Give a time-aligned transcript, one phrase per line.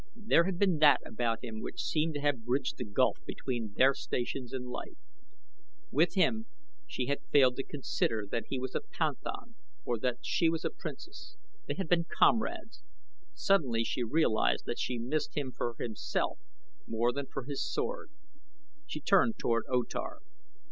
[0.15, 3.93] There had been that about him which seemed to have bridged the gulf between their
[3.93, 4.97] stations in life.
[5.91, 6.47] With him
[6.87, 9.53] she had failed to consider that he was a panthan
[9.85, 11.37] or that she was a princess
[11.67, 12.81] they had been comrades.
[13.35, 16.39] Suddenly she realized that she missed him for himself
[16.87, 18.09] more than for his sword.
[18.87, 20.21] She turned toward O Tar.